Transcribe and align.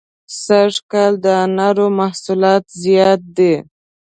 سږ 0.43 0.73
کال 0.91 1.13
د 1.23 1.25
انارو 1.43 1.87
حاصلات 1.97 2.63
زیات 2.83 3.21
دي. 3.37 3.55